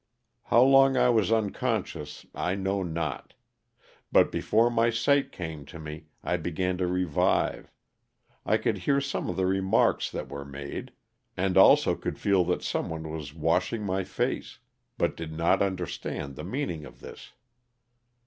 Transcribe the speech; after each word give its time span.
How 0.45 0.63
long 0.63 0.97
I 0.97 1.09
was 1.09 1.31
unconscious 1.31 2.25
I 2.33 2.55
know 2.55 2.81
not; 2.81 3.35
but 4.11 4.31
before 4.31 4.71
my 4.71 4.89
sight 4.89 5.31
came 5.31 5.63
to 5.67 5.77
me 5.79 6.07
I 6.23 6.37
began 6.37 6.79
to 6.79 6.87
revive, 6.87 7.69
I 8.43 8.57
could 8.57 8.79
hear 8.79 8.99
some 8.99 9.29
of 9.29 9.35
the 9.35 9.45
remarks 9.45 10.09
that 10.09 10.27
were 10.27 10.43
made, 10.43 10.91
and 11.37 11.55
also 11.55 11.93
could 11.93 12.17
feel 12.17 12.43
that 12.45 12.63
someone 12.63 13.11
was 13.11 13.35
washing 13.35 13.83
my 13.85 14.03
face, 14.03 14.57
but 14.97 15.15
did 15.15 15.31
not 15.33 15.61
understand 15.61 16.35
the 16.35 16.43
meaning 16.43 16.83
of 16.83 17.01
this. 17.01 17.33